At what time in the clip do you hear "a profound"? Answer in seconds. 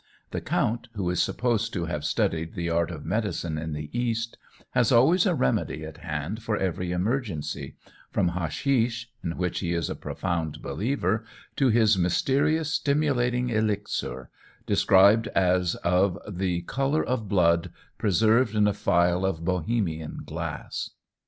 9.91-10.63